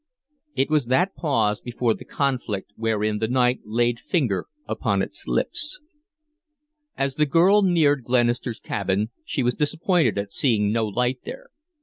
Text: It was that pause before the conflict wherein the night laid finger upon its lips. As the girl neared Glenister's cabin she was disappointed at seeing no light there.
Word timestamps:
It 0.55 0.71
was 0.71 0.87
that 0.87 1.13
pause 1.13 1.61
before 1.61 1.93
the 1.93 2.05
conflict 2.05 2.73
wherein 2.75 3.19
the 3.19 3.27
night 3.27 3.59
laid 3.65 3.99
finger 3.99 4.47
upon 4.67 5.03
its 5.03 5.27
lips. 5.27 5.79
As 6.97 7.13
the 7.17 7.27
girl 7.27 7.61
neared 7.61 8.03
Glenister's 8.03 8.59
cabin 8.59 9.11
she 9.23 9.43
was 9.43 9.53
disappointed 9.53 10.17
at 10.17 10.33
seeing 10.33 10.71
no 10.71 10.87
light 10.87 11.19
there. 11.23 11.51